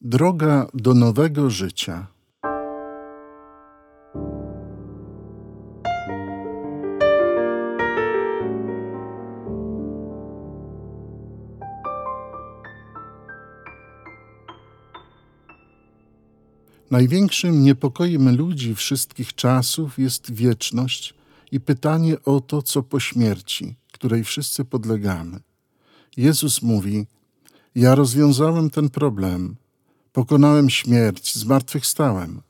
[0.00, 2.06] Droga do nowego życia.
[16.90, 21.14] Największym niepokojem ludzi wszystkich czasów jest wieczność
[21.52, 25.40] i pytanie o to, co po śmierci, której wszyscy podlegamy.
[26.16, 27.06] Jezus mówi:
[27.74, 29.56] Ja rozwiązałem ten problem,
[30.16, 32.42] pokonałem śmierć, zmartwychwstałem.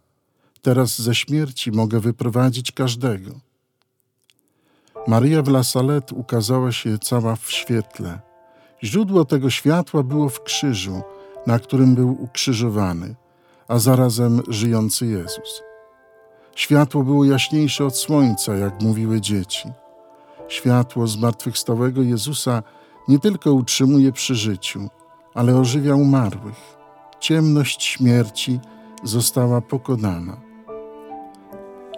[0.63, 3.31] Teraz ze śmierci mogę wyprowadzić każdego.
[5.07, 8.21] Maria w La Salette ukazała się cała w świetle.
[8.85, 11.03] Źródło tego światła było w krzyżu,
[11.47, 13.15] na którym był ukrzyżowany,
[13.69, 15.63] a zarazem żyjący Jezus.
[16.55, 19.69] Światło było jaśniejsze od słońca, jak mówiły dzieci.
[20.49, 22.63] Światło zmartwychwstałego Jezusa
[23.09, 24.89] nie tylko utrzymuje przy życiu,
[25.35, 26.76] ale ożywia umarłych.
[27.21, 28.61] Ciemność śmierci
[29.03, 30.37] została pokonana.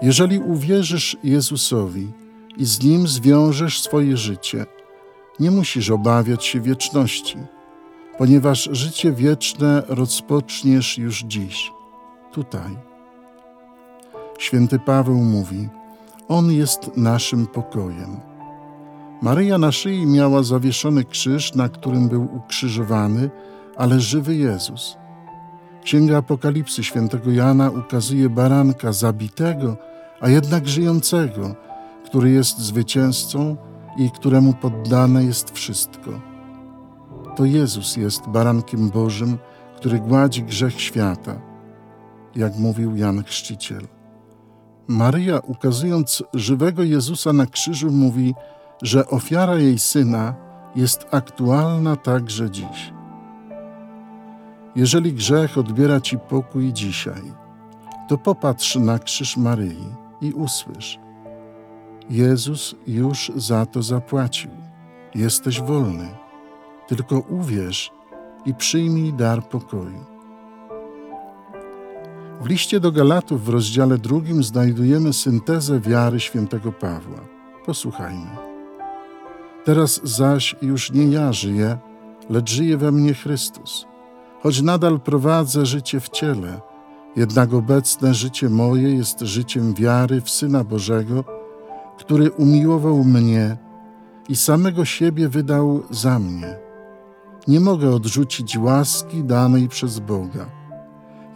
[0.02, 2.12] Jeżeli uwierzysz Jezusowi
[2.56, 4.66] i z Nim zwiążesz swoje życie,
[5.41, 7.39] nie musisz obawiać się wieczności,
[8.19, 11.72] ponieważ życie wieczne rozpoczniesz już dziś,
[12.33, 12.77] tutaj.
[14.39, 15.69] Święty Paweł mówi:
[16.28, 18.20] On jest naszym pokojem.
[19.22, 23.30] Maryja na szyi miała zawieszony krzyż, na którym był ukrzyżowany,
[23.77, 24.96] ale żywy Jezus.
[25.89, 29.77] Księga Apokalipsy świętego Jana ukazuje baranka zabitego,
[30.20, 31.55] a jednak żyjącego,
[32.05, 33.56] który jest zwycięzcą
[33.97, 36.11] i któremu poddane jest wszystko.
[37.36, 39.39] To Jezus jest barankiem Bożym,
[39.77, 41.41] który gładzi grzech świata,
[42.36, 43.86] jak mówił Jan Chrzciciel.
[44.89, 48.34] Maryja, ukazując żywego Jezusa na krzyżu, mówi,
[48.83, 50.34] że ofiara jej syna
[50.77, 52.97] jest aktualna także dziś.
[54.78, 57.22] Jeżeli grzech odbiera ci pokój dzisiaj,
[58.08, 59.86] to popatrz na krzyż Maryi
[60.20, 60.98] i usłysz:
[62.10, 64.50] Jezus już za to zapłacił.
[65.14, 66.08] Jesteś wolny.
[66.88, 67.92] Tylko uwierz
[68.46, 70.05] i przyjmij dar pokoju.
[72.40, 77.20] W liście do Galatów w rozdziale drugim znajdujemy syntezę wiary świętego Pawła.
[77.67, 78.30] Posłuchajmy.
[79.64, 81.78] Teraz zaś już nie ja żyję,
[82.30, 83.87] lecz żyje we mnie Chrystus.
[84.42, 86.60] Choć nadal prowadzę życie w ciele,
[87.16, 91.24] jednak obecne życie moje jest życiem wiary w Syna Bożego,
[91.98, 93.56] który umiłował mnie
[94.28, 96.56] i samego siebie wydał za mnie.
[97.48, 100.46] Nie mogę odrzucić łaski danej przez Boga.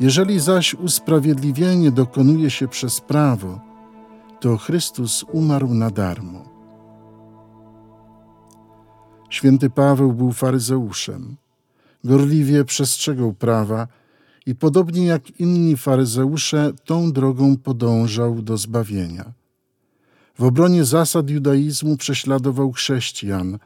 [0.00, 3.60] Jeżeli zaś usprawiedliwienie dokonuje się przez prawo,
[4.40, 6.44] to Chrystus umarł na darmo.
[9.30, 11.36] Święty Paweł był faryzeuszem.
[12.04, 13.88] Gorliwie przestrzegał prawa
[14.46, 19.32] i podobnie jak inni faryzeusze, tą drogą podążał do zbawienia.
[20.38, 23.58] W obronie zasad judaizmu prześladował chrześcijan,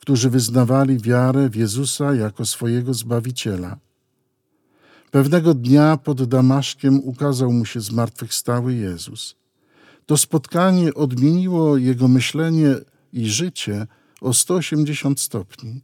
[0.00, 3.76] którzy wyznawali wiarę w Jezusa jako swojego Zbawiciela.
[5.10, 9.36] Pewnego dnia pod Damaszkiem ukazał mu się zmartwychwstały Jezus.
[10.06, 12.74] To spotkanie odmieniło jego myślenie
[13.12, 13.86] i życie
[14.20, 15.80] o 180 stopni.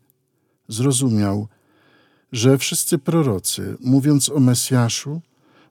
[0.69, 1.49] Zrozumiał,
[2.33, 5.21] że wszyscy prorocy, mówiąc o Mesjaszu,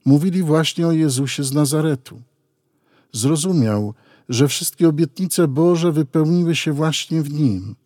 [0.04, 2.22] mówili właśnie o Jezusie z Nazaretu.
[3.12, 3.94] Zrozumiał,
[4.28, 7.76] że wszystkie obietnice Boże wypełniły się właśnie w nim.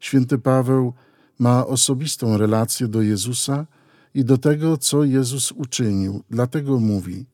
[0.00, 0.92] Święty Paweł
[1.38, 3.66] ma osobistą relację do Jezusa
[4.14, 7.26] i do tego, co Jezus uczynił, dlatego mówi: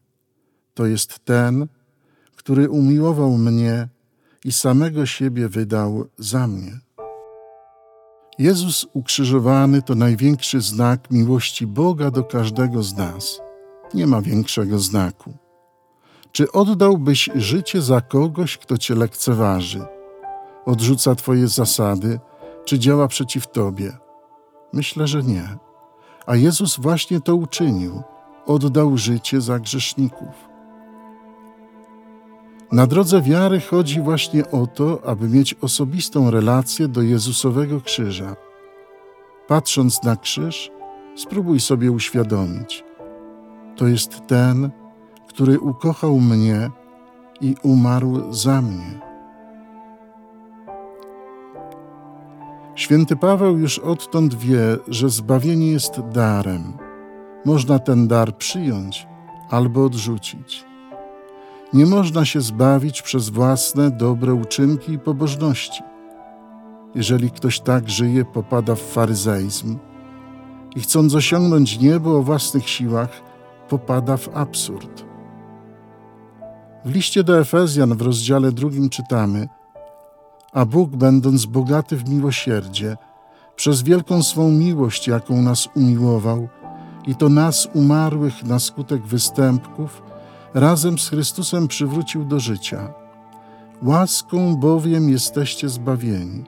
[0.74, 1.66] To jest ten,
[2.36, 3.88] który umiłował mnie
[4.44, 6.80] i samego siebie wydał za mnie.
[8.40, 13.40] Jezus ukrzyżowany to największy znak miłości Boga do każdego z nas.
[13.94, 15.32] Nie ma większego znaku.
[16.32, 19.84] Czy oddałbyś życie za kogoś, kto cię lekceważy,
[20.64, 22.20] odrzuca twoje zasady,
[22.64, 23.92] czy działa przeciw tobie?
[24.72, 25.56] Myślę, że nie.
[26.26, 28.02] A Jezus właśnie to uczynił.
[28.46, 30.49] Oddał życie za grzeszników.
[32.72, 38.36] Na drodze wiary chodzi właśnie o to, aby mieć osobistą relację do Jezusowego krzyża.
[39.48, 40.70] Patrząc na krzyż,
[41.16, 42.84] spróbuj sobie uświadomić:
[43.76, 44.70] to jest ten,
[45.28, 46.70] który ukochał mnie
[47.40, 49.00] i umarł za mnie.
[52.74, 56.72] Święty Paweł już odtąd wie, że zbawienie jest darem.
[57.44, 59.06] Można ten dar przyjąć
[59.50, 60.69] albo odrzucić.
[61.72, 65.82] Nie można się zbawić przez własne dobre uczynki i pobożności.
[66.94, 69.78] Jeżeli ktoś tak żyje, popada w faryzeizm.
[70.76, 73.22] i chcąc osiągnąć niebo o własnych siłach,
[73.68, 75.04] popada w absurd.
[76.84, 79.48] W liście do Efezjan w rozdziale drugim czytamy:
[80.52, 82.96] A Bóg, będąc bogaty w miłosierdzie,
[83.56, 86.48] przez wielką swą miłość, jaką nas umiłował,
[87.06, 90.02] i to nas umarłych na skutek występków,
[90.54, 92.92] razem z Chrystusem przywrócił do życia.
[93.82, 96.44] Łaską bowiem jesteście zbawieni.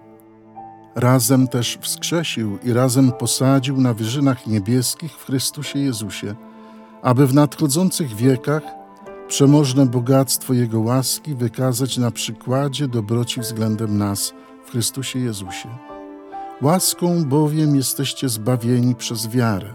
[0.94, 6.34] Razem też wskrzesił i razem posadził na wyżynach niebieskich w Chrystusie Jezusie,
[7.02, 8.62] aby w nadchodzących wiekach
[9.28, 14.32] przemożne bogactwo Jego łaski wykazać na przykładzie dobroci względem nas
[14.64, 15.68] w Chrystusie Jezusie.
[16.62, 19.74] Łaską bowiem jesteście zbawieni przez wiarę,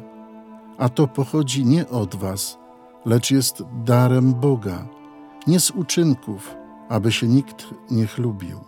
[0.77, 2.57] a to pochodzi nie od Was,
[3.05, 4.87] lecz jest darem Boga,
[5.47, 6.55] nie z uczynków,
[6.89, 8.59] aby się nikt nie chlubił.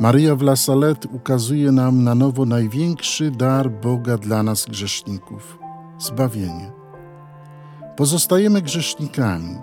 [0.00, 5.58] Maria w La Salette ukazuje nam na nowo największy dar Boga dla nas grzeszników
[5.98, 6.72] zbawienie.
[7.96, 9.56] Pozostajemy grzesznikami,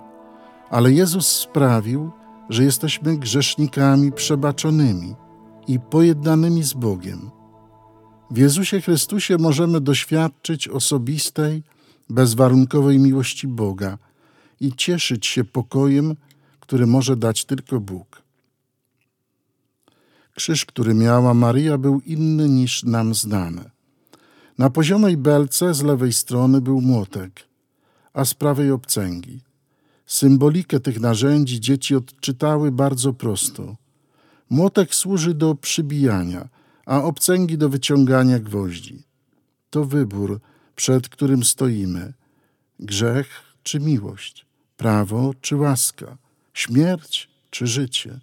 [0.69, 2.11] ale Jezus sprawił,
[2.49, 5.15] że jesteśmy grzesznikami przebaczonymi
[5.67, 7.29] i pojednanymi z Bogiem.
[8.31, 11.63] W Jezusie Chrystusie możemy doświadczyć osobistej,
[12.09, 13.97] bezwarunkowej miłości Boga
[14.59, 16.15] i cieszyć się pokojem,
[16.59, 18.21] który może dać tylko Bóg.
[20.35, 23.71] Krzyż, który miała Maria, był inny niż nam znane.
[24.57, 27.47] Na poziomej belce z lewej strony był młotek,
[28.13, 29.41] a z prawej obcęgi.
[30.05, 33.75] Symbolikę tych narzędzi dzieci odczytały bardzo prosto.
[34.49, 36.49] Młotek służy do przybijania,
[36.85, 39.03] a obcęgi do wyciągania gwoździ.
[39.69, 40.39] To wybór,
[40.77, 42.13] przed którym stoimy:
[42.79, 43.27] grzech
[43.63, 44.45] czy miłość,
[44.77, 46.17] prawo czy łaska,
[46.53, 48.19] śmierć czy życie.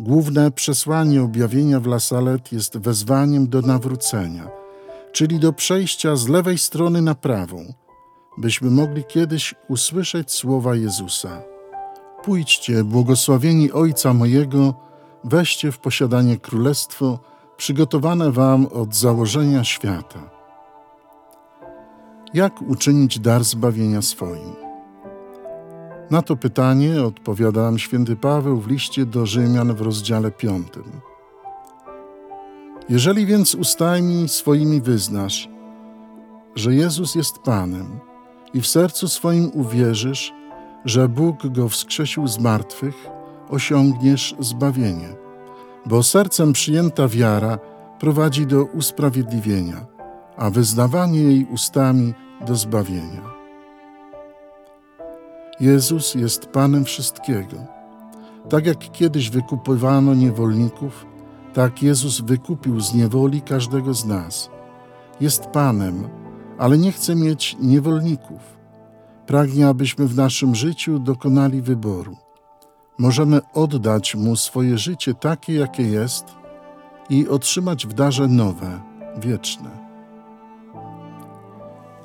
[0.00, 4.48] Główne przesłanie objawienia w La Salette jest wezwaniem do nawrócenia,
[5.12, 7.74] czyli do przejścia z lewej strony na prawą,
[8.38, 11.42] byśmy mogli kiedyś usłyszeć słowa Jezusa.
[12.24, 14.74] Pójdźcie, błogosławieni Ojca mojego,
[15.24, 17.18] weźcie w posiadanie królestwo
[17.56, 20.37] przygotowane wam od założenia świata.
[22.34, 24.52] Jak uczynić dar zbawienia swoim?
[26.10, 30.68] Na to pytanie odpowiada nam święty Paweł w liście do Rzymian w rozdziale 5.
[32.88, 35.48] Jeżeli więc ustami swoimi wyznasz,
[36.54, 38.00] że Jezus jest Panem
[38.54, 40.32] i w sercu swoim uwierzysz,
[40.84, 43.08] że Bóg go wskrzesił z martwych,
[43.48, 45.08] osiągniesz zbawienie.
[45.86, 47.58] Bo sercem przyjęta wiara
[47.98, 49.86] prowadzi do usprawiedliwienia,
[50.38, 52.14] a wyznawanie jej ustami
[52.46, 53.22] do zbawienia.
[55.60, 57.56] Jezus jest Panem wszystkiego.
[58.48, 61.06] Tak jak kiedyś wykupywano niewolników,
[61.54, 64.50] tak Jezus wykupił z niewoli każdego z nas.
[65.20, 66.08] Jest Panem,
[66.58, 68.58] ale nie chce mieć niewolników.
[69.26, 72.16] Pragnie, abyśmy w naszym życiu dokonali wyboru.
[72.98, 76.24] Możemy oddać Mu swoje życie takie, jakie jest
[77.10, 78.80] i otrzymać w darze nowe,
[79.16, 79.77] wieczne.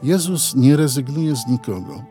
[0.03, 2.03] Jezus nie rezygnuje z nikogo.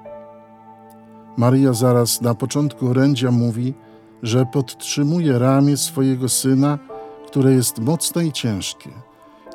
[1.36, 3.74] Maria zaraz na początku orędzia mówi,
[4.22, 6.78] że podtrzymuje ramię swojego syna,
[7.26, 8.90] które jest mocne i ciężkie.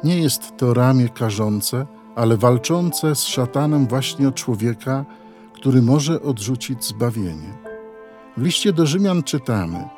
[0.03, 1.85] Nie jest to ramię karzące,
[2.15, 5.05] ale walczące z szatanem właśnie o człowieka,
[5.53, 7.53] który może odrzucić zbawienie.
[8.37, 9.89] W liście do Rzymian czytamy: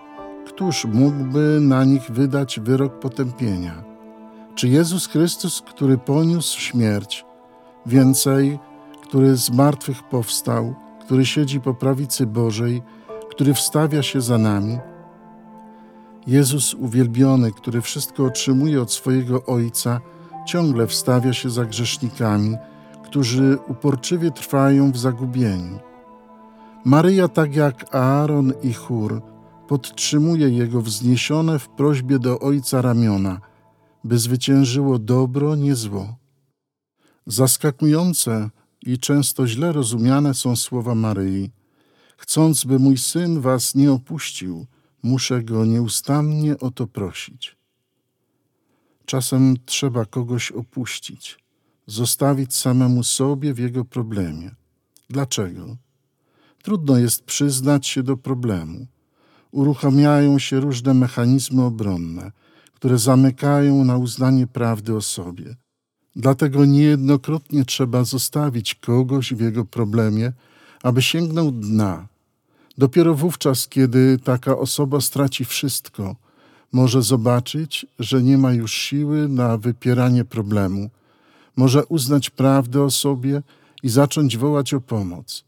[0.47, 3.83] Któż mógłby na nich wydać wyrok potępienia?
[4.55, 7.25] Czy Jezus Chrystus, który poniósł śmierć,
[7.85, 8.59] więcej,
[9.03, 12.81] który z martwych powstał, który siedzi po prawicy Bożej,
[13.29, 14.77] który wstawia się za nami.
[16.27, 20.01] Jezus uwielbiony, który wszystko otrzymuje od swojego Ojca,
[20.45, 22.57] ciągle wstawia się za grzesznikami,
[23.03, 25.79] którzy uporczywie trwają w zagubieniu.
[26.85, 29.21] Maryja, tak jak Aaron i Chór,
[29.67, 33.39] podtrzymuje jego wzniesione w prośbie do Ojca ramiona,
[34.03, 36.18] by zwyciężyło dobro, nie zło.
[37.31, 38.49] Zaskakujące,
[38.81, 41.51] i często źle rozumiane są słowa Maryi.
[42.17, 44.65] Chcąc, by mój syn was nie opuścił,
[45.03, 47.57] muszę go nieustannie o to prosić.
[49.05, 51.39] Czasem trzeba kogoś opuścić,
[51.87, 54.55] zostawić samemu sobie w jego problemie.
[55.09, 55.77] Dlaczego?
[56.63, 58.87] Trudno jest przyznać się do problemu.
[59.51, 62.31] Uruchamiają się różne mechanizmy obronne,
[62.73, 65.55] które zamykają na uznanie prawdy o sobie
[66.15, 70.31] Dlatego niejednokrotnie trzeba zostawić kogoś w jego problemie,
[70.83, 72.07] aby sięgnął dna.
[72.77, 76.15] Dopiero wówczas, kiedy taka osoba straci wszystko,
[76.71, 80.89] Może zobaczyć, że nie ma już siły na wypieranie problemu.
[81.55, 83.41] Może uznać prawdę o sobie
[83.83, 85.43] i zacząć wołać o pomoc.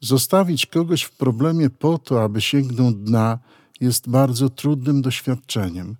[0.00, 3.38] Zostawić kogoś w problemie po to, aby sięgnął dna,
[3.80, 5.96] jest bardzo trudnym doświadczeniem,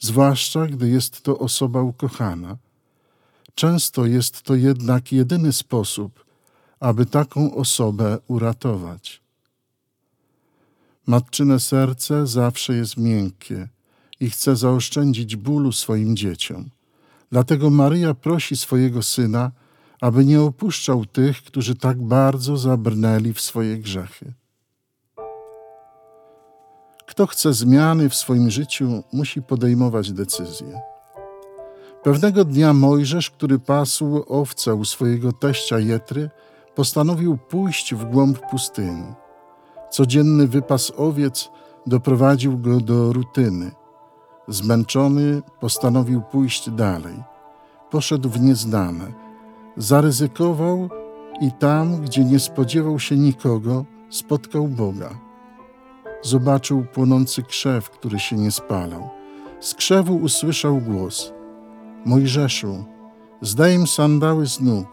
[0.00, 2.56] zwłaszcza gdy jest to osoba ukochana.
[3.54, 6.24] Często jest to jednak jedyny sposób,
[6.80, 9.22] aby taką osobę uratować.
[11.06, 13.68] Matczyne serce zawsze jest miękkie
[14.20, 16.70] i chce zaoszczędzić bólu swoim dzieciom.
[17.30, 19.50] Dlatego Maryja prosi swojego syna,
[20.00, 24.32] aby nie opuszczał tych, którzy tak bardzo zabrnęli w swoje grzechy.
[27.06, 30.91] Kto chce zmiany w swoim życiu, musi podejmować decyzje.
[32.02, 36.30] Pewnego dnia Mojżesz, który pasł owce u swojego teścia Jetry,
[36.74, 39.14] postanowił pójść w głąb pustyni.
[39.90, 41.50] Codzienny wypas owiec
[41.86, 43.70] doprowadził go do rutyny.
[44.48, 47.22] Zmęczony postanowił pójść dalej.
[47.90, 49.12] Poszedł w nieznane.
[49.76, 50.88] Zaryzykował
[51.40, 55.10] i tam, gdzie nie spodziewał się nikogo, spotkał Boga.
[56.22, 59.10] Zobaczył płonący krzew, który się nie spalał.
[59.60, 61.32] Z krzewu usłyszał głos:
[62.04, 62.84] Mojżeszu,
[63.40, 64.86] zdejm sandały z nóg,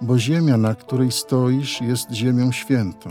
[0.00, 3.10] bo ziemia, na której stoisz, jest ziemią świętą.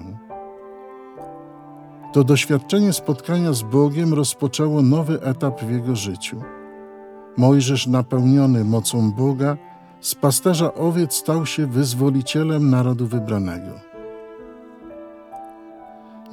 [2.13, 6.41] To doświadczenie spotkania z Bogiem rozpoczęło nowy etap w jego życiu.
[7.37, 9.57] Mojżesz, napełniony mocą Boga,
[10.01, 13.71] z pasterza owiec stał się wyzwolicielem narodu wybranego.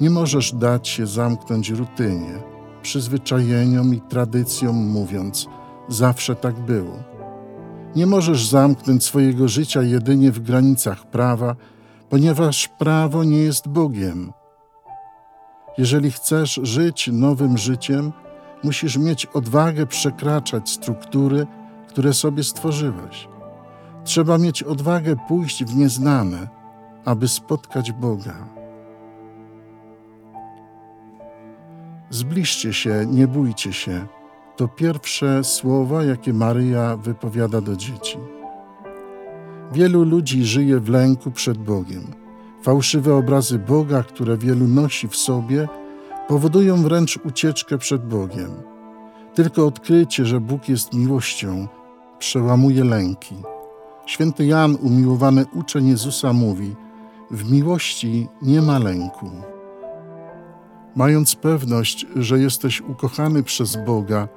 [0.01, 2.33] Nie możesz dać się zamknąć rutynie,
[2.81, 5.47] przyzwyczajeniom i tradycjom, mówiąc:
[5.87, 7.03] Zawsze tak było.
[7.95, 11.55] Nie możesz zamknąć swojego życia jedynie w granicach prawa,
[12.09, 14.33] ponieważ prawo nie jest Bogiem.
[15.77, 18.11] Jeżeli chcesz żyć nowym życiem,
[18.63, 21.47] musisz mieć odwagę przekraczać struktury,
[21.87, 23.27] które sobie stworzyłeś.
[24.03, 26.47] Trzeba mieć odwagę pójść w nieznane,
[27.05, 28.47] aby spotkać Boga.
[32.09, 34.07] Zbliżcie się, nie bójcie się.
[34.55, 38.17] To pierwsze słowa, jakie Maryja wypowiada do dzieci.
[39.71, 42.03] Wielu ludzi żyje w lęku przed Bogiem.
[42.61, 45.67] Fałszywe obrazy Boga, które wielu nosi w sobie,
[46.27, 48.51] powodują wręcz ucieczkę przed Bogiem.
[49.33, 51.67] Tylko odkrycie, że Bóg jest miłością,
[52.19, 53.35] przełamuje lęki.
[54.05, 56.75] Święty Jan, umiłowany uczeń Jezusa, mówi:
[57.31, 59.31] W miłości nie ma lęku.
[60.95, 64.27] Mając pewność, że jesteś ukochany przez Boga,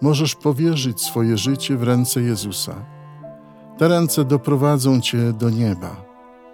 [0.00, 2.86] możesz powierzyć swoje życie w ręce Jezusa.
[3.78, 6.04] Te ręce doprowadzą cię do nieba.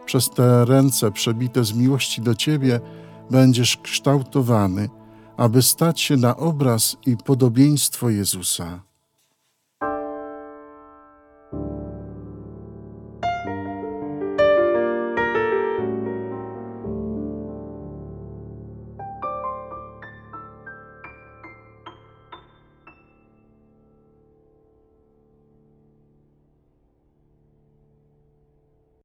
[0.06, 2.80] Przez te ręce przebite z miłości do ciebie
[3.30, 4.88] będziesz kształtowany,
[5.36, 8.89] aby stać się na obraz i podobieństwo Jezusa.